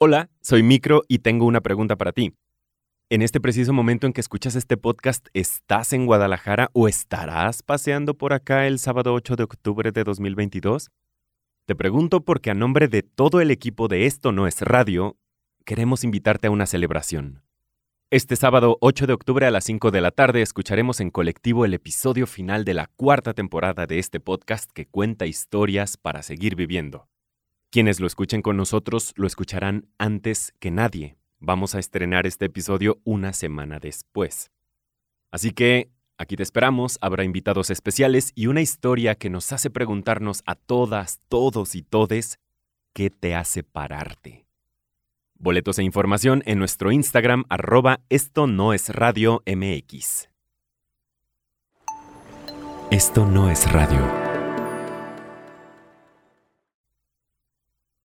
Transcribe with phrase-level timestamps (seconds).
[0.00, 2.32] Hola, soy Micro y tengo una pregunta para ti.
[3.10, 8.14] En este preciso momento en que escuchas este podcast, ¿estás en Guadalajara o estarás paseando
[8.14, 10.92] por acá el sábado 8 de octubre de 2022?
[11.66, 15.16] Te pregunto porque a nombre de todo el equipo de Esto No es Radio,
[15.64, 17.42] queremos invitarte a una celebración.
[18.12, 21.74] Este sábado 8 de octubre a las 5 de la tarde escucharemos en colectivo el
[21.74, 27.08] episodio final de la cuarta temporada de este podcast que cuenta historias para seguir viviendo.
[27.70, 31.16] Quienes lo escuchen con nosotros lo escucharán antes que nadie.
[31.38, 34.50] Vamos a estrenar este episodio una semana después.
[35.30, 40.42] Así que aquí te esperamos, habrá invitados especiales y una historia que nos hace preguntarnos
[40.46, 42.38] a todas, todos y todes,
[42.94, 44.46] ¿qué te hace pararte?
[45.34, 50.30] Boletos e información en nuestro Instagram arroba esto no es radio MX.
[52.90, 54.27] Esto no es radio.